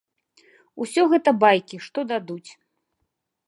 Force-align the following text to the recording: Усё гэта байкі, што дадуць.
Усё 0.85 1.03
гэта 1.11 1.29
байкі, 1.43 1.77
што 1.89 1.99
дадуць. 2.13 2.51